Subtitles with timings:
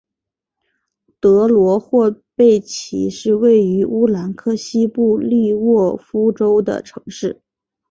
[1.19, 7.39] 德罗霍贝奇是位于乌克兰西部利沃夫州的城市。